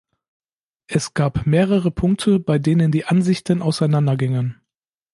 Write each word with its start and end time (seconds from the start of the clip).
Es 0.87 1.13
gab 1.13 1.45
mehrere 1.45 1.91
Punkte, 1.91 2.39
bei 2.39 2.57
denen 2.57 2.91
die 2.91 3.05
Ansichten 3.05 3.61
auseinandergingen. 3.61 4.59